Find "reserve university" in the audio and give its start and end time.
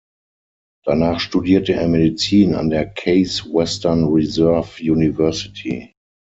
4.05-5.93